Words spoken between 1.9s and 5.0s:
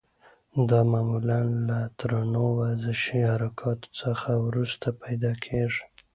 درنو ورزشي حرکاتو څخه وروسته